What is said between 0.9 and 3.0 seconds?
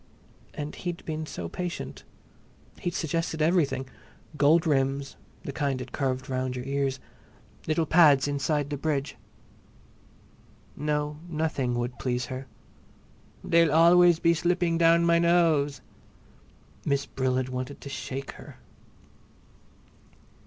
been so patient. He'd